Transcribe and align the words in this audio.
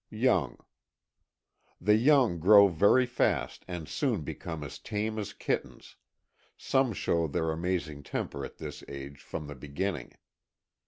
19.ŌĆöYoung. 0.11 0.59
The 1.79 1.93
young 1.95 2.39
grow 2.39 2.67
very 2.69 3.05
fast 3.05 3.63
and 3.67 3.87
soon 3.87 4.23
become 4.23 4.63
as 4.63 4.79
tame 4.79 5.19
as 5.19 5.31
kittens, 5.31 5.95
some 6.57 6.91
show 6.91 7.27
their 7.27 7.51
amazing 7.51 8.01
temper 8.01 8.43
at 8.43 8.57
this 8.57 8.83
age, 8.87 9.19
from 9.21 9.45
the 9.45 9.53
beginning. 9.53 10.15